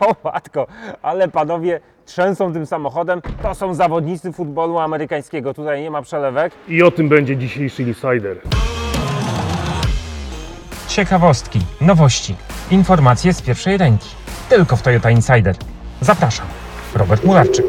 O 0.06 0.14
matko, 0.24 0.66
ale 1.02 1.28
panowie 1.28 1.80
trzęsą 2.06 2.52
tym 2.52 2.66
samochodem. 2.66 3.22
To 3.42 3.54
są 3.54 3.74
zawodnicy 3.74 4.32
futbolu 4.32 4.78
amerykańskiego. 4.78 5.54
Tutaj 5.54 5.82
nie 5.82 5.90
ma 5.90 6.02
przelewek. 6.02 6.52
I 6.68 6.82
o 6.82 6.90
tym 6.90 7.08
będzie 7.08 7.36
dzisiejszy 7.36 7.82
Insider. 7.82 8.40
Ciekawostki, 10.88 11.58
nowości, 11.80 12.36
informacje 12.70 13.32
z 13.32 13.42
pierwszej 13.42 13.76
ręki. 13.76 14.08
Tylko 14.48 14.76
w 14.76 14.82
Toyota 14.82 15.10
Insider. 15.10 15.56
Zapraszam. 16.00 16.46
Robert 16.94 17.24
Mularczyk. 17.24 17.66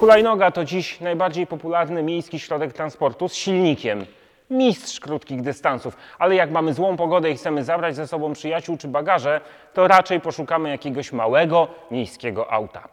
Hulajnoga 0.00 0.50
to 0.50 0.64
dziś 0.64 1.00
najbardziej 1.00 1.46
popularny 1.46 2.02
miejski 2.02 2.38
środek 2.38 2.72
transportu 2.72 3.28
z 3.28 3.34
silnikiem. 3.34 4.06
Mistrz 4.52 5.00
krótkich 5.00 5.42
dystansów, 5.42 5.96
ale 6.18 6.34
jak 6.34 6.50
mamy 6.50 6.74
złą 6.74 6.96
pogodę 6.96 7.30
i 7.30 7.36
chcemy 7.36 7.64
zabrać 7.64 7.96
ze 7.96 8.06
sobą 8.06 8.32
przyjaciół 8.32 8.76
czy 8.76 8.88
bagaże, 8.88 9.40
to 9.74 9.88
raczej 9.88 10.20
poszukamy 10.20 10.70
jakiegoś 10.70 11.12
małego 11.12 11.68
miejskiego 11.90 12.52
auta. 12.52 12.88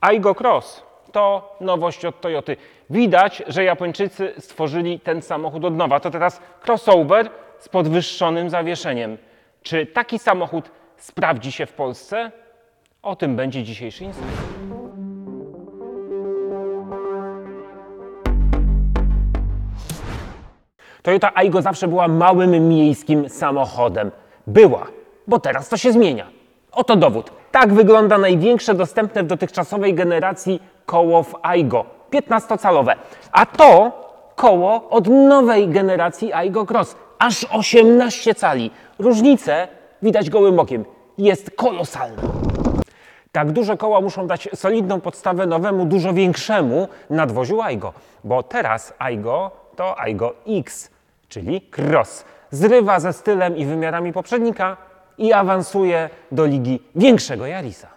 Aigo 0.00 0.34
Cross 0.34 0.82
to 1.12 1.56
nowość 1.60 2.04
od 2.04 2.20
Toyoty. 2.20 2.56
Widać, 2.90 3.42
że 3.46 3.64
Japończycy 3.64 4.34
stworzyli 4.38 5.00
ten 5.00 5.22
samochód 5.22 5.64
od 5.64 5.76
nowa. 5.76 6.00
To 6.00 6.10
teraz 6.10 6.40
crossover 6.66 7.30
z 7.58 7.68
podwyższonym 7.68 8.50
zawieszeniem. 8.50 9.18
Czy 9.62 9.86
taki 9.86 10.18
samochód 10.18 10.70
sprawdzi 10.96 11.52
się 11.52 11.66
w 11.66 11.72
Polsce? 11.72 12.32
O 13.02 13.16
tym 13.16 13.36
będzie 13.36 13.62
dzisiejszy 13.62 14.04
insight. 14.04 14.91
Toyota 21.02 21.30
Aygo 21.34 21.62
zawsze 21.62 21.88
była 21.88 22.08
małym 22.08 22.68
miejskim 22.68 23.28
samochodem. 23.28 24.10
Była, 24.46 24.86
bo 25.26 25.40
teraz 25.40 25.68
to 25.68 25.76
się 25.76 25.92
zmienia. 25.92 26.26
Oto 26.72 26.96
dowód. 26.96 27.32
Tak 27.50 27.72
wygląda 27.72 28.18
największe 28.18 28.74
dostępne 28.74 29.22
w 29.22 29.26
dotychczasowej 29.26 29.94
generacji 29.94 30.62
koło 30.86 31.22
w 31.22 31.34
Aygo. 31.42 31.84
15-calowe. 32.12 32.94
A 33.32 33.46
to 33.46 33.92
koło 34.36 34.88
od 34.90 35.06
nowej 35.08 35.68
generacji 35.68 36.32
Aygo 36.32 36.66
Cross. 36.66 36.96
Aż 37.18 37.44
18 37.44 38.34
cali. 38.34 38.70
Różnice 38.98 39.68
widać 40.02 40.30
gołym 40.30 40.58
okiem. 40.58 40.84
Jest 41.18 41.50
kolosalna. 41.56 42.22
Tak 43.32 43.52
duże 43.52 43.76
koła 43.76 44.00
muszą 44.00 44.26
dać 44.26 44.48
solidną 44.54 45.00
podstawę 45.00 45.46
nowemu, 45.46 45.84
dużo 45.84 46.12
większemu 46.12 46.88
nadwoziu 47.10 47.62
Aigo, 47.62 47.92
bo 48.24 48.42
teraz 48.42 48.94
Aigo 48.98 49.61
to 49.76 50.00
Aigo 50.00 50.34
X, 50.46 50.90
czyli 51.28 51.70
cross. 51.76 52.24
Zrywa 52.50 53.00
ze 53.00 53.12
stylem 53.12 53.56
i 53.56 53.66
wymiarami 53.66 54.12
poprzednika 54.12 54.76
i 55.18 55.32
awansuje 55.32 56.10
do 56.32 56.46
ligi 56.46 56.82
większego 56.94 57.46
Yarisa. 57.46 57.88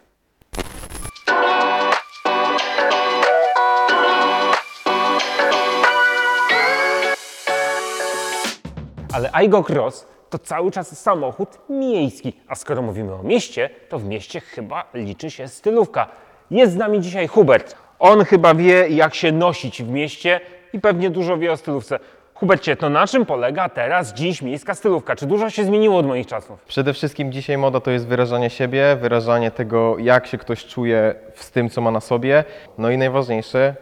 Ale 9.14 9.30
Aigo 9.32 9.64
Cross 9.64 10.08
to 10.30 10.40
cały 10.40 10.72
czas 10.72 11.02
samochód 11.02 11.50
miejski. 11.70 12.34
A 12.48 12.56
skoro 12.56 12.82
mówimy 12.82 13.14
o 13.14 13.24
mieście, 13.24 13.70
to 13.90 14.00
w 14.00 14.06
mieście 14.06 14.40
chyba 14.40 14.90
liczy 14.94 15.32
się 15.32 15.48
stylówka. 15.48 16.08
Jest 16.52 16.74
z 16.74 16.76
nami 16.76 17.02
dzisiaj 17.02 17.28
Hubert. 17.28 17.76
On 18.00 18.26
chyba 18.26 18.54
wie, 18.54 18.90
jak 18.90 19.16
się 19.16 19.32
nosić 19.32 19.84
w 19.84 19.90
mieście 19.90 20.42
i 20.76 20.80
pewnie 20.80 21.10
dużo 21.10 21.38
wie 21.38 21.52
o 21.52 21.58
stylówce. 21.58 22.00
Hubercie, 22.34 22.76
to 22.76 22.90
na 22.90 23.08
czym 23.08 23.26
polega 23.26 23.70
teraz, 23.70 24.14
dziś 24.14 24.42
miejska 24.42 24.76
stylówka? 24.76 25.16
Czy 25.16 25.26
dużo 25.26 25.50
się 25.50 25.64
zmieniło 25.64 25.98
od 25.98 26.06
moich 26.06 26.28
czasów? 26.28 26.64
Przede 26.66 26.94
wszystkim 26.94 27.32
dzisiaj 27.32 27.58
moda 27.58 27.80
to 27.80 27.92
jest 27.92 28.08
wyrażanie 28.08 28.50
siebie, 28.50 28.98
wyrażanie 29.02 29.52
tego, 29.52 29.98
jak 30.00 30.28
się 30.28 30.38
ktoś 30.38 30.66
czuje 30.66 31.16
z 31.36 31.52
tym, 31.52 31.70
co 31.70 31.82
ma 31.82 31.92
na 31.92 32.00
sobie. 32.00 32.44
No 32.78 32.90
i 32.90 32.98
najważniejsze, 32.98 33.76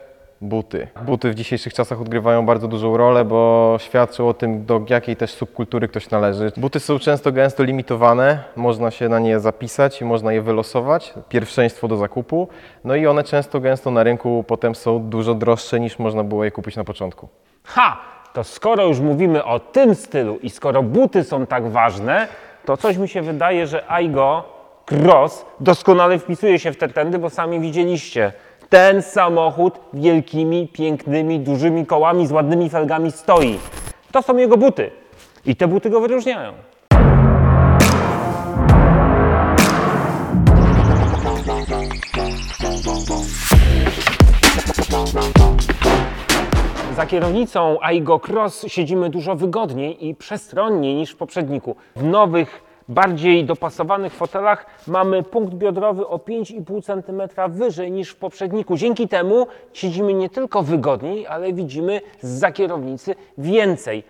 buty. 0.43 0.87
Buty 1.05 1.31
w 1.31 1.35
dzisiejszych 1.35 1.73
czasach 1.73 2.01
odgrywają 2.01 2.45
bardzo 2.45 2.67
dużą 2.67 2.97
rolę, 2.97 3.25
bo 3.25 3.75
świadczą 3.79 4.27
o 4.27 4.33
tym, 4.33 4.65
do 4.65 4.81
jakiej 4.89 5.15
też 5.15 5.31
subkultury 5.31 5.87
ktoś 5.87 6.09
należy. 6.09 6.51
Buty 6.57 6.79
są 6.79 6.99
często 6.99 7.31
gęsto 7.31 7.63
limitowane, 7.63 8.43
można 8.55 8.91
się 8.91 9.09
na 9.09 9.19
nie 9.19 9.39
zapisać 9.39 10.01
i 10.01 10.05
można 10.05 10.33
je 10.33 10.41
wylosować, 10.41 11.13
pierwszeństwo 11.29 11.87
do 11.87 11.97
zakupu. 11.97 12.47
No 12.83 12.95
i 12.95 13.07
one 13.07 13.23
często 13.23 13.59
gęsto 13.59 13.91
na 13.91 14.03
rynku 14.03 14.43
potem 14.47 14.75
są 14.75 14.99
dużo 14.99 15.33
droższe 15.33 15.79
niż 15.79 15.99
można 15.99 16.23
było 16.23 16.43
je 16.43 16.51
kupić 16.51 16.75
na 16.75 16.83
początku. 16.83 17.27
Ha! 17.63 17.97
To 18.33 18.43
skoro 18.43 18.85
już 18.85 18.99
mówimy 18.99 19.43
o 19.43 19.59
tym 19.59 19.95
stylu 19.95 20.37
i 20.37 20.49
skoro 20.49 20.83
buty 20.83 21.23
są 21.23 21.45
tak 21.45 21.67
ważne, 21.67 22.27
to 22.65 22.77
coś 22.77 22.97
mi 22.97 23.09
się 23.09 23.21
wydaje, 23.21 23.67
że 23.67 23.91
Aigo 23.91 24.43
Cross 24.91 25.45
doskonale 25.59 26.19
wpisuje 26.19 26.59
się 26.59 26.71
w 26.71 26.77
te 26.77 26.87
trendy, 26.87 27.19
bo 27.19 27.29
sami 27.29 27.59
widzieliście. 27.59 28.33
Ten 28.73 29.01
samochód 29.01 29.79
wielkimi, 29.93 30.67
pięknymi, 30.67 31.39
dużymi 31.39 31.85
kołami 31.85 32.27
z 32.27 32.31
ładnymi 32.31 32.69
felgami 32.69 33.11
stoi. 33.11 33.59
To 34.11 34.21
są 34.21 34.37
jego 34.37 34.57
buty. 34.57 34.91
I 35.45 35.55
te 35.55 35.67
buty 35.67 35.89
go 35.89 36.01
wyróżniają. 36.01 36.53
Za 46.95 47.05
kierownicą 47.05 47.77
Aigo 47.81 48.19
Cross 48.19 48.65
siedzimy 48.67 49.09
dużo 49.09 49.35
wygodniej 49.35 50.07
i 50.07 50.15
przestronniej 50.15 50.95
niż 50.95 51.11
w 51.11 51.15
poprzedniku. 51.15 51.75
W 51.95 52.03
nowych, 52.03 52.72
bardziej 52.87 53.45
dopasowanych 53.45 54.13
fotelach 54.13 54.65
mamy 54.87 55.23
punkt 55.23 55.53
biodrowy 55.53 56.07
o 56.07 56.17
5,5 56.17 56.83
cm 56.83 57.51
wyżej 57.51 57.91
niż 57.91 58.09
w 58.09 58.15
poprzedniku. 58.15 58.77
Dzięki 58.77 59.07
temu 59.07 59.47
siedzimy 59.73 60.13
nie 60.13 60.29
tylko 60.29 60.63
wygodniej, 60.63 61.27
ale 61.27 61.53
widzimy 61.53 62.01
z 62.21 62.53
kierownicy 62.53 63.15
więcej. 63.37 64.03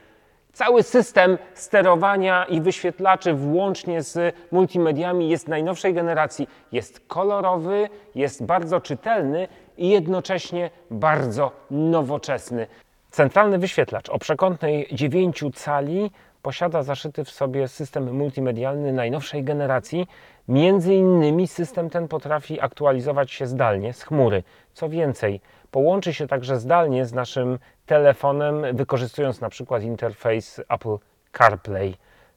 Cały 0.54 0.84
system 0.84 1.38
sterowania 1.54 2.46
i 2.46 2.62
wyświetlaczy 2.62 3.34
włącznie 3.34 4.02
z 4.02 4.36
multimediami 4.52 5.30
jest 5.30 5.48
najnowszej 5.48 5.94
generacji. 5.94 6.48
Jest 6.72 7.00
kolorowy, 7.08 7.90
jest 8.16 8.46
bardzo 8.46 8.82
czytelny 8.82 9.48
i 9.78 9.90
jednocześnie 9.90 10.70
bardzo 10.92 11.52
nowoczesny. 11.72 12.68
Centralny 13.12 13.58
wyświetlacz 13.58 14.10
o 14.10 14.20
przekątnej 14.20 14.88
9 14.92 15.44
cali 15.56 16.12
posiada 16.44 16.84
zaszyty 16.84 17.24
w 17.24 17.30
sobie 17.32 17.68
system 17.68 18.16
multimedialny 18.16 18.94
najnowszej 18.94 19.44
generacji. 19.44 20.08
Między 20.48 20.94
innymi 20.94 21.48
system 21.48 21.90
ten 21.90 22.08
potrafi 22.08 22.62
aktualizować 22.62 23.32
się 23.32 23.48
zdalnie 23.48 23.94
z 23.94 24.04
chmury. 24.04 24.44
Co 24.74 24.90
więcej, 24.90 25.42
połączy 25.72 26.14
się 26.14 26.28
także 26.28 26.60
zdalnie 26.60 27.06
z 27.06 27.14
naszym 27.14 27.60
telefonem, 27.86 28.76
wykorzystując 28.76 29.42
na 29.42 29.50
przykład 29.50 29.84
interfejs 29.84 30.62
Apple 30.70 30.98
CarPlay. 31.38 31.96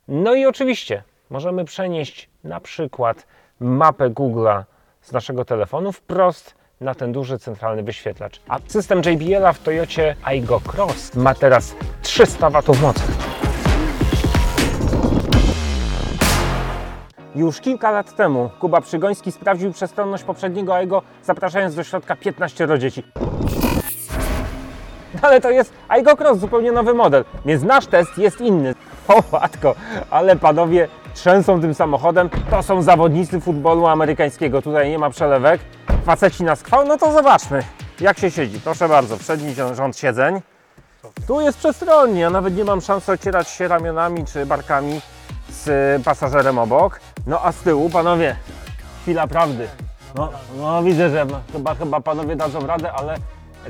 No 0.08 0.34
i 0.34 0.46
oczywiście 0.46 1.02
możemy 1.30 1.64
przenieść 1.64 2.28
na 2.44 2.60
przykład 2.60 3.26
mapę 3.60 4.10
Google'a 4.10 4.64
z 5.02 5.12
naszego 5.12 5.44
telefonu 5.44 5.92
wprost 5.92 6.54
na 6.80 6.94
ten 6.94 7.12
duży 7.12 7.38
centralny 7.38 7.82
wyświetlacz. 7.82 8.40
A 8.48 8.58
system 8.66 8.98
JBL-a 8.98 9.52
w 9.52 9.58
Toyocie 9.58 10.16
Aygo 10.22 10.60
Cross 10.72 11.14
ma 11.14 11.34
teraz 11.34 11.74
300 12.02 12.50
W 12.50 12.82
mocy. 12.82 13.25
Już 17.36 17.60
kilka 17.60 17.90
lat 17.90 18.16
temu 18.16 18.50
Kuba 18.60 18.80
Przygoński 18.80 19.32
sprawdził 19.32 19.72
przestronność 19.72 20.24
poprzedniego 20.24 20.74
Aigo, 20.74 21.02
zapraszając 21.24 21.74
do 21.74 21.84
środka 21.84 22.16
15 22.16 22.68
dzieci. 22.78 23.02
Ale 25.22 25.40
to 25.40 25.50
jest 25.50 25.72
Aigo 25.88 26.16
Cross, 26.16 26.38
zupełnie 26.38 26.72
nowy 26.72 26.94
model, 26.94 27.24
więc 27.44 27.62
nasz 27.62 27.86
test 27.86 28.18
jest 28.18 28.40
inny. 28.40 28.74
O 29.08 29.22
matko, 29.32 29.74
ale 30.10 30.36
panowie 30.36 30.88
trzęsą 31.14 31.60
tym 31.60 31.74
samochodem. 31.74 32.30
To 32.50 32.62
są 32.62 32.82
zawodnicy 32.82 33.40
futbolu 33.40 33.86
amerykańskiego, 33.86 34.62
tutaj 34.62 34.90
nie 34.90 34.98
ma 34.98 35.10
przelewek. 35.10 35.60
Faceci 36.04 36.44
na 36.44 36.56
skwał, 36.56 36.86
no 36.86 36.98
to 36.98 37.12
zobaczmy, 37.12 37.62
jak 38.00 38.18
się 38.18 38.30
siedzi. 38.30 38.60
Proszę 38.60 38.88
bardzo, 38.88 39.16
przedni 39.16 39.54
rząd 39.54 39.96
siedzeń. 39.96 40.40
Tu 41.26 41.40
jest 41.40 41.58
przestronnie, 41.58 42.20
ja 42.20 42.30
nawet 42.30 42.56
nie 42.56 42.64
mam 42.64 42.80
szansy 42.80 43.12
ocierać 43.12 43.48
się 43.48 43.68
ramionami 43.68 44.24
czy 44.24 44.46
barkami 44.46 45.00
z 45.50 46.02
pasażerem 46.02 46.58
obok. 46.58 47.00
No 47.26 47.40
a 47.44 47.52
z 47.52 47.56
tyłu, 47.56 47.90
panowie, 47.90 48.36
chwila 49.02 49.26
prawdy. 49.26 49.68
No, 50.14 50.30
no 50.56 50.82
widzę, 50.82 51.10
że 51.10 51.26
chyba, 51.52 51.74
chyba 51.74 52.00
panowie 52.00 52.36
dadzą 52.36 52.66
radę, 52.66 52.92
ale 52.92 53.16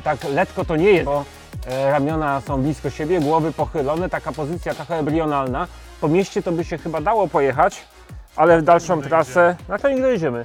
tak 0.04 0.24
lekko 0.24 0.64
to 0.64 0.76
nie 0.76 0.90
jest, 0.90 1.04
bo 1.04 1.24
e, 1.66 1.90
ramiona 1.90 2.40
są 2.40 2.62
blisko 2.62 2.90
siebie, 2.90 3.20
głowy 3.20 3.52
pochylone, 3.52 4.08
taka 4.08 4.32
pozycja 4.32 4.74
trochę 4.74 4.94
embrionalna. 4.98 5.66
Po 6.00 6.08
mieście 6.08 6.42
to 6.42 6.52
by 6.52 6.64
się 6.64 6.78
chyba 6.78 7.00
dało 7.00 7.28
pojechać, 7.28 7.84
ale 8.36 8.58
w 8.58 8.62
dalszą 8.62 9.02
trasę... 9.02 9.56
Na 9.68 9.78
trening 9.78 10.02
dojedziemy. 10.02 10.44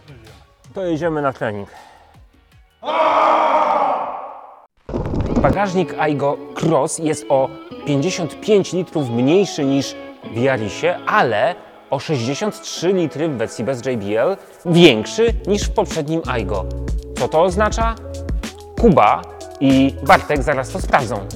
To 0.74 0.86
jedziemy 0.86 1.22
na 1.22 1.34
trening. 1.34 1.70
Bagażnik 5.42 6.00
Aigo 6.00 6.38
Cross 6.56 6.98
jest 6.98 7.26
o 7.30 7.50
55 7.86 8.74
litrów 8.74 9.10
mniejszy 9.10 9.66
niż 9.66 9.96
w 10.24 10.38
Yarisie, 10.38 10.96
ale 11.08 11.56
o 11.90 12.00
63 12.00 12.94
litry 12.94 13.30
w 13.30 13.38
wersji 13.38 13.64
bez 13.64 13.86
JBL 13.86 14.38
większy 14.66 15.34
niż 15.48 15.64
w 15.64 15.74
poprzednim 15.74 16.22
Aigo. 16.28 16.66
Co 17.18 17.28
to 17.28 17.42
oznacza? 17.44 17.96
Kuba 18.82 19.22
i 19.60 19.96
Bartek 20.04 20.44
zaraz 20.44 20.70
to 20.70 20.82
sprawdzą. 20.82 21.28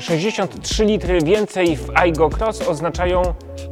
63 0.00 0.84
litry 0.84 1.20
więcej 1.20 1.76
w 1.76 1.90
Aigo 1.94 2.30
Cross 2.30 2.68
oznaczają 2.68 3.22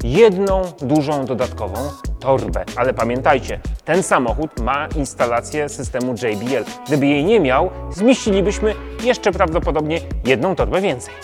jedną 0.05 0.62
dużą 0.82 1.25
dodatkową 1.25 1.75
torbę. 2.20 2.64
Ale 2.76 2.94
pamiętajcie, 2.94 3.61
ten 3.84 4.02
samochód 4.02 4.61
ma 4.61 4.88
instalację 4.96 5.69
systemu 5.69 6.12
JBL. 6.12 6.64
Gdyby 6.87 7.06
jej 7.06 7.25
nie 7.25 7.40
miał, 7.40 7.70
zmieścilibyśmy 7.90 8.75
jeszcze 9.02 9.32
prawdopodobnie 9.32 10.00
jedną 10.25 10.55
torbę 10.56 10.81
więcej. 10.81 11.14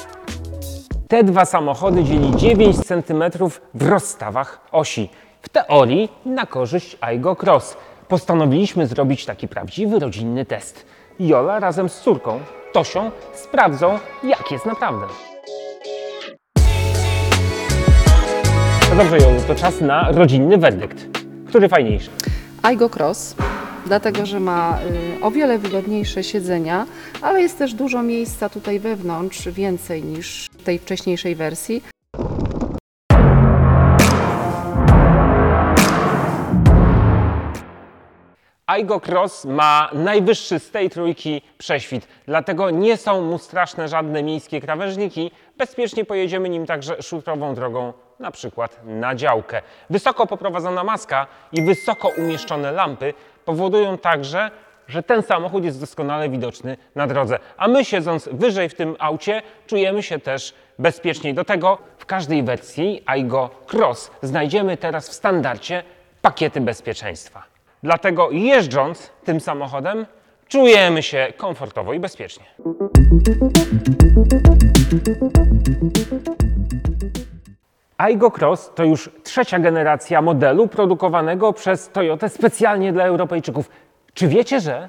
Te 1.09 1.25
dwa 1.25 1.45
samochody 1.45 2.05
dzieli 2.05 2.37
9 2.37 2.77
cm 2.77 3.23
w 3.75 3.89
rozstawach 3.89 4.61
osi. 4.73 5.11
W 5.43 5.49
teorii 5.49 6.09
na 6.27 6.47
korzyść 6.47 6.97
Aigo 7.01 7.37
Cross. 7.37 7.77
Postanowiliśmy 8.09 8.87
zrobić 8.87 9.27
taki 9.27 9.49
prawdziwy 9.49 9.99
rodzinny 9.99 10.45
test. 10.45 10.87
Jola 11.21 11.61
razem 11.61 11.89
z 11.89 12.01
córką, 12.01 12.41
Tosią, 12.73 13.11
sprawdzą, 13.35 13.99
jak 14.23 14.51
jest 14.51 14.67
naprawdę. 14.67 15.07
No 18.91 18.97
dobrze, 18.97 19.19
Jolu, 19.19 19.41
to 19.47 19.55
czas 19.55 19.81
na 19.81 20.13
rodzinny 20.13 20.59
werdykt. 20.59 21.07
Który 21.49 21.69
fajniejszy? 21.69 22.11
Aigo 22.63 22.91
Cross, 22.97 23.37
dlatego 23.89 24.27
że 24.27 24.41
ma 24.41 24.79
y, 25.19 25.25
o 25.25 25.31
wiele 25.31 25.59
wygodniejsze 25.59 26.25
siedzenia, 26.25 26.87
ale 27.23 27.43
jest 27.43 27.59
też 27.59 27.75
dużo 27.75 28.03
miejsca 28.03 28.49
tutaj 28.49 28.81
wewnątrz, 28.81 29.49
więcej 29.49 30.03
niż 30.03 30.49
w 30.59 30.63
tej 30.63 30.79
wcześniejszej 30.79 31.35
wersji. 31.35 31.83
Aigo 38.69 39.01
Cross 39.01 39.45
ma 39.45 39.91
najwyższy 39.93 40.59
z 40.59 40.71
tej 40.71 40.91
trójki 40.91 41.43
prześwit, 41.59 42.09
dlatego 42.27 42.71
nie 42.71 42.97
są 42.97 43.23
mu 43.23 43.39
straszne 43.39 43.89
żadne 43.89 44.23
miejskie 44.23 44.61
krawężniki. 44.61 45.31
Bezpiecznie 45.57 46.05
pojedziemy 46.05 46.49
nim 46.49 46.67
także 46.67 47.03
szutrową 47.03 47.55
drogą, 47.55 47.93
na 48.19 48.31
przykład 48.31 48.81
na 48.85 49.15
działkę. 49.15 49.63
Wysoko 49.91 50.27
poprowadzona 50.27 50.85
maska 50.85 51.27
i 51.53 51.63
wysoko 51.63 52.09
umieszczone 52.09 52.73
lampy 52.73 53.15
powodują 53.45 53.99
także, 53.99 54.51
że 54.89 55.03
ten 55.03 55.23
samochód 55.23 55.65
jest 55.65 55.81
doskonale 55.81 56.29
widoczny 56.29 56.77
na 56.95 57.07
drodze. 57.07 57.39
A 57.57 57.69
my 57.69 57.85
siedząc 57.85 58.29
wyżej 58.33 58.69
w 58.69 58.75
tym 58.75 58.97
aucie 58.99 59.43
czujemy 59.67 60.03
się 60.03 60.19
też 60.19 60.55
bezpieczniej. 60.79 61.35
Do 61.35 61.45
tego 61.45 61.79
w 61.99 62.07
każdej 62.07 62.43
wersji 62.43 63.03
Aigo 63.07 63.51
Cross 63.73 64.11
znajdziemy 64.23 64.77
teraz 64.77 65.09
w 65.09 65.13
standardzie 65.13 65.83
pakiety 66.23 66.61
bezpieczeństwa. 66.61 67.58
Dlatego 67.83 68.31
jeżdżąc 68.31 69.11
tym 69.25 69.41
samochodem 69.41 70.07
czujemy 70.49 71.03
się 71.03 71.33
komfortowo 71.37 71.93
i 71.93 72.01
bezpiecznie. 72.01 72.45
Aigo 77.99 78.31
Cross 78.31 78.73
to 78.75 78.85
już 78.85 79.11
trzecia 79.23 79.59
generacja 79.59 80.23
modelu 80.23 80.69
produkowanego 80.69 81.53
przez 81.53 81.89
Toyotę 81.89 82.29
specjalnie 82.29 82.93
dla 82.93 83.05
Europejczyków. 83.05 83.71
Czy 84.15 84.29
wiecie, 84.29 84.61
że 84.61 84.89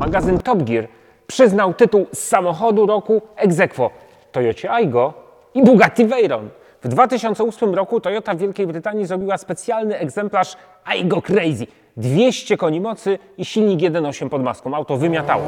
magazyn 0.00 0.38
Top 0.38 0.62
Gear 0.62 0.88
przyznał 1.26 1.74
tytuł 1.74 2.06
samochodu 2.12 2.86
roku 2.86 3.22
ex 3.36 3.60
aequo 3.60 3.90
Toyocie 4.32 4.70
Aigo 4.70 5.14
i 5.54 5.62
Bugatti 5.62 6.04
Veyron. 6.04 6.48
W 6.82 6.88
2008 6.88 7.74
roku 7.74 8.00
Toyota 8.00 8.34
w 8.34 8.38
Wielkiej 8.38 8.66
Brytanii 8.66 9.06
zrobiła 9.06 9.38
specjalny 9.38 9.98
egzemplarz 9.98 10.56
Aigo 10.84 11.22
Crazy. 11.22 11.66
200 11.98 12.56
koni 12.56 12.80
mocy 12.80 13.18
i 13.38 13.44
silnik 13.44 13.80
1.8 13.80 14.28
pod 14.28 14.42
maską. 14.42 14.74
Auto 14.74 14.96
wymiatało. 14.96 15.44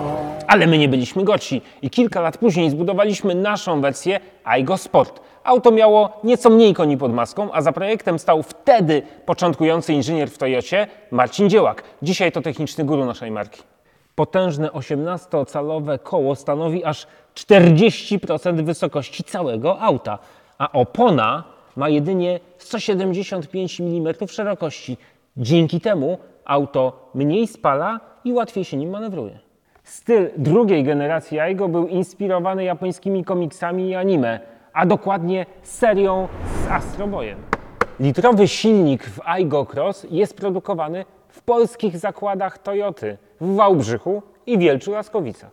Ale 0.47 0.67
my 0.67 0.79
nie 0.79 0.89
byliśmy 0.89 1.25
gorsi 1.25 1.63
i 1.83 1.91
kilka 1.91 2.21
lat 2.21 2.39
później 2.39 2.71
zbudowaliśmy 2.71 3.35
naszą 3.35 3.81
wersję 3.81 4.21
Aigo 4.45 4.77
Sport. 4.77 5.21
Auto 5.45 5.71
miało 5.71 6.21
nieco 6.25 6.51
mniej 6.51 6.75
koni 6.75 6.97
pod 6.97 7.13
maską, 7.13 7.53
a 7.53 7.63
za 7.63 7.73
projektem 7.73 8.19
stał 8.19 8.43
wtedy 8.43 9.03
początkujący 9.27 9.93
inżynier 9.93 10.31
w 10.31 10.39
Toyocie 10.39 10.87
Marcin 11.11 11.51
Dziełak. 11.51 11.83
Dzisiaj 12.03 12.33
to 12.33 12.43
techniczny 12.43 12.85
guru 12.85 13.05
naszej 13.05 13.31
marki. 13.31 13.63
Potężne 14.15 14.69
18-calowe 14.69 15.99
koło 15.99 16.35
stanowi 16.35 16.85
aż 16.85 17.07
40% 17.35 18.65
wysokości 18.65 19.25
całego 19.25 19.81
auta, 19.81 20.19
a 20.59 20.73
opona 20.73 21.45
ma 21.77 21.89
jedynie 21.89 22.41
175 22.59 23.81
mm 23.81 24.15
szerokości. 24.29 24.97
Dzięki 25.41 25.81
temu 25.81 26.19
auto 26.45 27.11
mniej 27.15 27.47
spala 27.47 28.01
i 28.25 28.33
łatwiej 28.33 28.65
się 28.65 28.77
nim 28.77 28.91
manewruje. 28.91 29.39
Styl 29.85 30.31
drugiej 30.37 30.85
generacji 30.85 31.41
Aigo 31.41 31.69
był 31.69 31.87
inspirowany 31.87 32.65
japońskimi 32.65 33.25
komiksami 33.25 33.89
i 33.89 33.95
anime, 33.95 34.41
a 34.73 34.87
dokładnie 34.87 35.47
serią 35.63 36.29
z 36.65 36.71
Astro 36.71 37.07
Boyem. 37.07 37.39
Litrowy 38.01 38.49
silnik 38.49 39.05
w 39.05 39.21
Aigo 39.25 39.67
Cross 39.67 40.07
jest 40.11 40.37
produkowany 40.37 41.05
w 41.29 41.43
polskich 41.43 41.99
zakładach 41.99 42.59
Toyoty 42.59 43.19
w 43.41 43.55
Wałbrzychu 43.55 44.23
i 44.47 44.59
Wielczu 44.59 44.93
Laskowicach. 44.93 45.51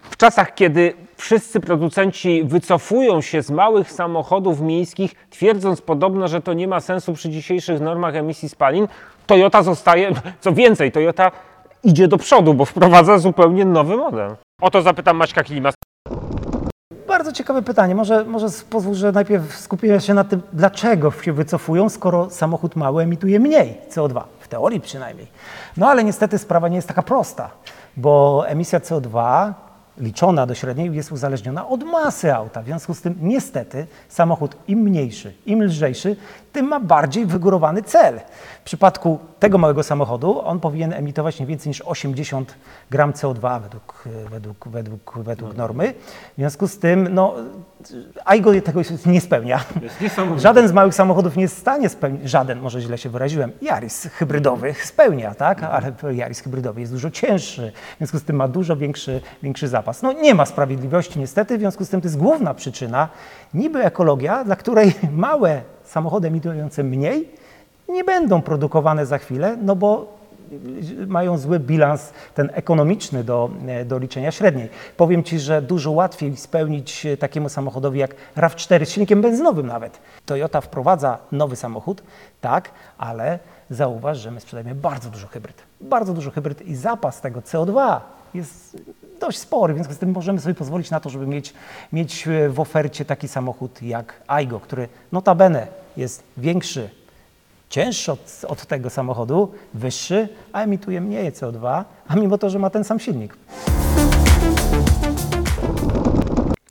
W 0.00 0.16
czasach, 0.16 0.54
kiedy 0.54 0.94
wszyscy 1.24 1.60
producenci 1.60 2.44
wycofują 2.44 3.20
się 3.20 3.42
z 3.42 3.50
małych 3.50 3.92
samochodów 3.92 4.60
miejskich, 4.60 5.14
twierdząc 5.30 5.82
podobno, 5.82 6.28
że 6.28 6.40
to 6.40 6.52
nie 6.52 6.68
ma 6.68 6.80
sensu 6.80 7.12
przy 7.12 7.30
dzisiejszych 7.30 7.80
normach 7.80 8.16
emisji 8.16 8.48
spalin, 8.48 8.88
Toyota 9.26 9.62
zostaje, 9.62 10.12
co 10.40 10.52
więcej, 10.52 10.92
Toyota 10.92 11.30
idzie 11.82 12.08
do 12.08 12.18
przodu, 12.18 12.54
bo 12.54 12.64
wprowadza 12.64 13.18
zupełnie 13.18 13.64
nowy 13.64 13.96
model. 13.96 14.36
O 14.60 14.70
to 14.70 14.82
zapytam 14.82 15.16
Maćka 15.16 15.42
Klima. 15.42 15.70
Bardzo 17.08 17.32
ciekawe 17.32 17.62
pytanie. 17.62 17.94
Może, 17.94 18.24
może 18.24 18.46
pozwól, 18.70 18.94
że 18.94 19.12
najpierw 19.12 19.56
skupimy 19.56 20.00
się 20.00 20.14
na 20.14 20.24
tym, 20.24 20.42
dlaczego 20.52 21.10
się 21.10 21.32
wycofują, 21.32 21.88
skoro 21.88 22.30
samochód 22.30 22.76
mały 22.76 23.02
emituje 23.02 23.40
mniej 23.40 23.78
CO2. 23.90 24.22
W 24.40 24.48
teorii 24.48 24.80
przynajmniej. 24.80 25.26
No 25.76 25.88
ale 25.88 26.04
niestety 26.04 26.38
sprawa 26.38 26.68
nie 26.68 26.76
jest 26.76 26.88
taka 26.88 27.02
prosta, 27.02 27.50
bo 27.96 28.44
emisja 28.48 28.78
CO2 28.78 29.52
liczona 29.98 30.46
do 30.46 30.54
średniej 30.54 30.94
jest 30.94 31.12
uzależniona 31.12 31.68
od 31.68 31.84
masy 31.84 32.34
auta. 32.34 32.62
W 32.62 32.64
związku 32.64 32.94
z 32.94 33.00
tym 33.00 33.14
niestety 33.20 33.86
samochód 34.08 34.56
im 34.68 34.78
mniejszy, 34.78 35.34
im 35.46 35.62
lżejszy, 35.62 36.16
tym 36.52 36.66
ma 36.66 36.80
bardziej 36.80 37.26
wygórowany 37.26 37.82
cel. 37.82 38.20
W 38.60 38.64
przypadku 38.64 39.18
tego 39.38 39.58
małego 39.58 39.82
samochodu 39.82 40.40
on 40.44 40.60
powinien 40.60 40.92
emitować 40.92 41.40
nie 41.40 41.46
więcej 41.46 41.70
niż 41.70 41.80
80 41.80 42.54
gram 42.90 43.12
CO2 43.12 43.62
według, 43.62 44.04
według, 44.30 44.68
według, 44.68 45.18
według 45.18 45.56
normy. 45.56 45.94
W 46.32 46.36
związku 46.36 46.68
z 46.68 46.78
tym 46.78 47.08
no, 47.14 47.34
Aigo 48.24 48.60
tego 48.60 48.80
nie 49.06 49.20
spełnia. 49.20 49.64
Żaden 50.36 50.68
z 50.68 50.72
małych 50.72 50.94
samochodów 50.94 51.36
nie 51.36 51.42
jest 51.42 51.56
w 51.56 51.58
stanie 51.58 51.88
spełnić, 51.88 52.30
żaden, 52.30 52.60
może 52.60 52.80
źle 52.80 52.98
się 52.98 53.08
wyraziłem, 53.08 53.52
Yaris 53.62 54.08
hybrydowy 54.12 54.74
spełnia, 54.84 55.34
tak? 55.34 55.62
Ale 55.62 55.92
Yaris 56.12 56.40
hybrydowy 56.40 56.80
jest 56.80 56.92
dużo 56.92 57.10
cięższy, 57.10 57.72
w 57.94 57.98
związku 57.98 58.18
z 58.18 58.22
tym 58.22 58.36
ma 58.36 58.48
dużo 58.48 58.76
większy, 58.76 59.20
większy 59.42 59.68
zapas. 59.68 60.02
No 60.02 60.12
nie 60.12 60.34
ma 60.34 60.46
sprawiedliwości 60.46 61.18
niestety, 61.18 61.56
w 61.56 61.60
związku 61.60 61.84
z 61.84 61.88
tym 61.88 62.00
to 62.00 62.06
jest 62.06 62.18
główna 62.18 62.54
przyczyna, 62.54 63.08
niby 63.54 63.84
ekologia, 63.84 64.44
dla 64.44 64.56
której 64.56 64.94
małe 65.12 65.62
samochody 65.84 66.28
emitujące 66.28 66.84
mniej 66.84 67.28
nie 67.88 68.04
będą 68.04 68.42
produkowane 68.42 69.06
za 69.06 69.18
chwilę, 69.18 69.56
no 69.62 69.76
bo 69.76 70.18
mają 71.06 71.38
zły 71.38 71.60
bilans 71.60 72.12
ten 72.34 72.50
ekonomiczny 72.52 73.24
do, 73.24 73.50
do 73.84 73.98
liczenia 73.98 74.32
średniej. 74.32 74.68
Powiem 74.96 75.24
Ci, 75.24 75.38
że 75.38 75.62
dużo 75.62 75.90
łatwiej 75.90 76.36
spełnić 76.36 77.06
takiemu 77.18 77.48
samochodowi 77.48 77.98
jak 77.98 78.14
RAV4 78.36 78.84
z 78.84 78.90
silnikiem 78.90 79.22
benzynowym 79.22 79.66
nawet. 79.66 79.98
Toyota 80.26 80.60
wprowadza 80.60 81.18
nowy 81.32 81.56
samochód, 81.56 82.02
tak, 82.40 82.70
ale 82.98 83.38
zauważ, 83.70 84.18
że 84.18 84.30
my 84.30 84.40
sprzedajemy 84.40 84.74
bardzo 84.74 85.10
dużo 85.10 85.26
hybryd. 85.26 85.62
Bardzo 85.80 86.14
dużo 86.14 86.30
hybryd 86.30 86.62
i 86.62 86.76
zapas 86.76 87.20
tego 87.20 87.40
CO2 87.40 88.00
jest 88.34 88.76
dość 89.20 89.38
spory, 89.38 89.74
więc 89.74 89.90
z 89.90 89.98
tym 89.98 90.12
możemy 90.12 90.40
sobie 90.40 90.54
pozwolić 90.54 90.90
na 90.90 91.00
to, 91.00 91.10
żeby 91.10 91.26
mieć, 91.26 91.54
mieć 91.92 92.28
w 92.48 92.60
ofercie 92.60 93.04
taki 93.04 93.28
samochód 93.28 93.82
jak 93.82 94.22
Aigo, 94.26 94.60
który 94.60 94.88
notabene 95.12 95.66
jest 95.96 96.22
większy, 96.36 96.90
cięższy 97.74 98.12
od, 98.12 98.44
od, 98.48 98.66
tego 98.66 98.90
samochodu, 98.90 99.52
wyższy, 99.74 100.28
a 100.52 100.62
emituje 100.62 101.00
mniej 101.00 101.32
CO2, 101.32 101.84
a 102.08 102.16
mimo 102.16 102.38
to, 102.38 102.50
że 102.50 102.58
ma 102.58 102.70
ten 102.70 102.84
sam 102.84 103.00
silnik. 103.00 103.36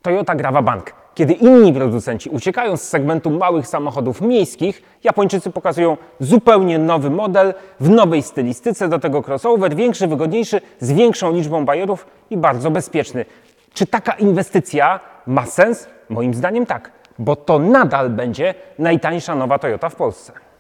Toyota 0.02 0.36
Grava 0.36 0.62
Bank. 0.62 0.94
Kiedy 1.14 1.34
inni 1.34 1.74
producenci 1.74 2.30
uciekają 2.30 2.78
z 2.78 2.82
segmentu 2.82 3.30
małych 3.30 3.68
samochodów 3.68 4.22
miejskich, 4.22 4.82
Japończycy 5.04 5.50
pokazują 5.50 5.98
zupełnie 6.20 6.80
nowy 6.80 7.10
model 7.10 7.54
w 7.80 7.90
nowej 7.90 8.22
stylistyce, 8.22 8.90
do 8.90 9.00
tego 9.00 9.24
crossover, 9.28 9.76
większy, 9.76 10.08
wygodniejszy, 10.08 10.62
z 10.80 10.92
większą 10.92 11.34
liczbą 11.34 11.66
bajerów 11.66 12.08
i 12.30 12.38
bardzo 12.38 12.72
bezpieczny. 12.72 13.26
Czy 13.74 13.86
taka 13.86 14.12
inwestycja 14.12 15.00
ma 15.28 15.46
sens? 15.46 15.88
Moim 16.10 16.34
zdaniem 16.34 16.66
tak, 16.66 16.92
bo 17.20 17.36
to 17.36 17.60
nadal 17.60 18.10
będzie 18.10 18.54
najtańsza 18.80 19.36
nowa 19.36 19.60
Toyota 19.60 19.90
w 19.90 19.96
Polsce. 19.96 20.53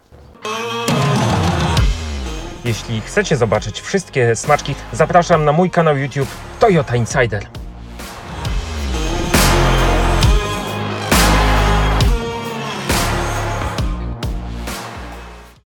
Jeśli 2.65 3.01
chcecie 3.01 3.37
zobaczyć 3.37 3.81
wszystkie 3.81 4.35
smaczki, 4.35 4.75
zapraszam 4.93 5.45
na 5.45 5.51
mój 5.51 5.69
kanał 5.69 5.97
YouTube 5.97 6.29
Toyota 6.59 6.95
Insider. 6.95 7.62